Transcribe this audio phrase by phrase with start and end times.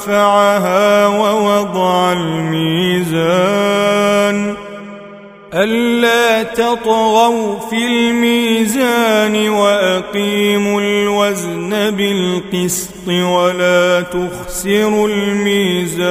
[0.00, 3.40] رفعها ووضع الميزان.
[5.54, 16.10] ألا تطغوا في الميزان وأقيموا الوزن بالقسط ولا تخسروا الميزان.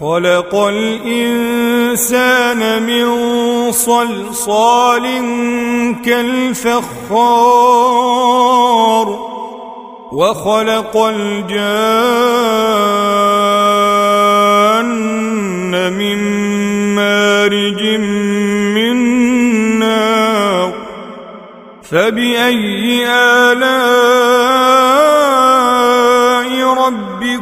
[0.00, 2.22] خلق الإنسان
[2.82, 3.06] من
[3.72, 5.02] صلصال
[6.04, 7.46] كالفخار
[10.12, 11.52] وخلق الجان
[15.92, 16.18] من
[16.94, 17.82] مارج
[18.74, 18.96] من
[19.78, 20.72] نار
[21.82, 25.05] فبأي آلاء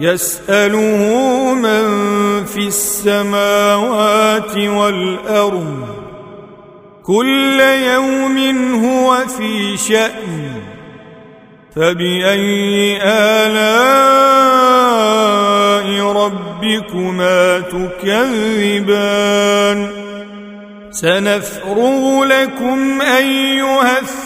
[0.00, 1.84] يسأله من
[2.44, 5.88] في السماوات والأرض
[7.02, 8.38] كل يوم
[8.84, 10.52] هو في شأن
[11.76, 13.90] فبأي آلاء
[16.12, 19.20] ربكما تكذبان؟
[20.90, 23.98] سنفرغ لكم أيها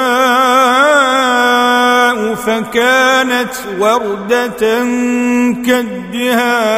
[2.35, 4.59] فكانت وردة
[5.65, 6.77] كالدهان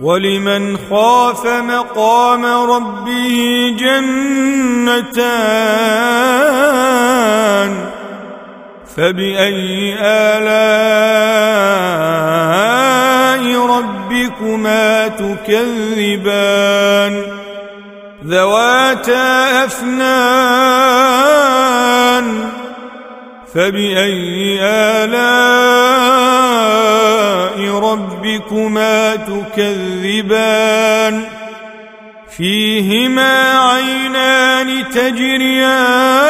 [0.00, 5.18] ولمن خاف مقام ربه جنتان
[8.96, 10.88] فبأي آلاء
[13.66, 16.58] ربكما تكذبان
[18.26, 21.08] ذواتا أفنان
[23.54, 25.18] فبأي آلاء
[27.78, 31.22] ربكما تكذبان؟
[32.36, 36.28] فيهما عينان تجريان.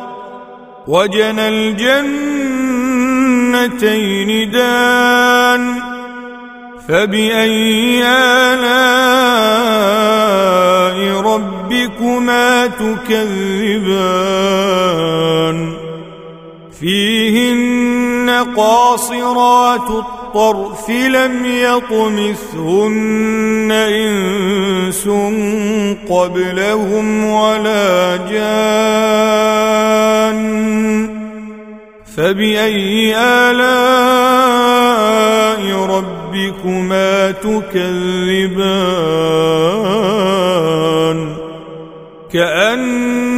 [0.87, 2.51] وجنى الجنتين
[4.51, 5.81] دان
[6.87, 8.81] فبأي آلاء
[11.21, 14.21] ربكما تكذبان؟
[16.79, 19.89] فيهن قاصرات
[20.35, 22.91] الطرف لم يطمثهن
[23.71, 25.07] إنس
[26.09, 28.51] قبلهم ولا جان
[32.15, 33.61] فبأي آلاء
[35.75, 38.71] ربكما تكذبان؟
[42.33, 43.30] كانهن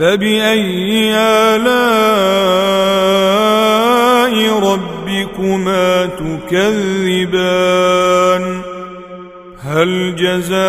[0.00, 2.00] فبأي آلاء
[4.58, 6.06] ربكما
[6.50, 7.64] تكذبان؟
[9.62, 10.60] هل جزاء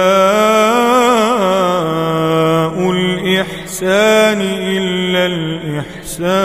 [2.92, 6.42] الإحسان إلا الإحسان؟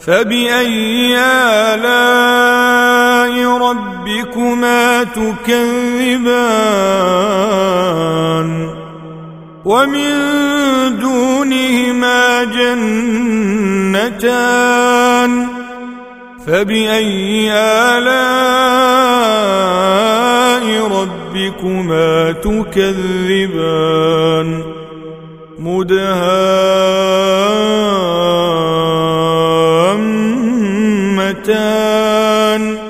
[0.00, 2.54] فبأي آلاء
[3.58, 6.40] ربكما تكذبان؟
[9.64, 10.10] ومن
[11.00, 12.44] دونهما
[14.04, 15.46] جنتان
[16.46, 18.30] فبأي آلاء
[20.86, 23.70] ربكما تكذبان
[31.40, 32.89] مدهامتان